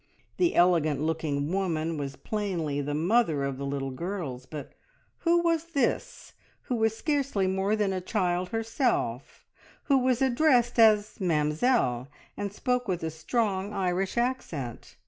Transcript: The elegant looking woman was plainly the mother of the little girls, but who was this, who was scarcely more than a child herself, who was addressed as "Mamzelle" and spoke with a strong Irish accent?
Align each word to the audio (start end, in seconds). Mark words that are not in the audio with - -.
The 0.37 0.55
elegant 0.55 0.99
looking 1.01 1.51
woman 1.51 1.95
was 1.95 2.15
plainly 2.15 2.81
the 2.81 2.95
mother 2.95 3.43
of 3.43 3.59
the 3.59 3.67
little 3.67 3.91
girls, 3.91 4.47
but 4.47 4.71
who 5.19 5.43
was 5.43 5.73
this, 5.73 6.33
who 6.63 6.75
was 6.77 6.97
scarcely 6.97 7.45
more 7.45 7.75
than 7.75 7.93
a 7.93 8.01
child 8.01 8.49
herself, 8.49 9.45
who 9.83 9.99
was 9.99 10.19
addressed 10.23 10.79
as 10.79 11.19
"Mamzelle" 11.21 12.07
and 12.35 12.51
spoke 12.51 12.87
with 12.87 13.03
a 13.03 13.11
strong 13.11 13.73
Irish 13.73 14.17
accent? 14.17 14.95